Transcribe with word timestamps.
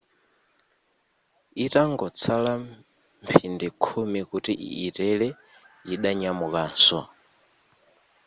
itangotsala 1.65 2.51
mphindi 3.23 3.67
khumi 3.81 4.19
kuti 4.29 4.51
yitere 4.77 5.27
yidanyamukanso 5.87 6.99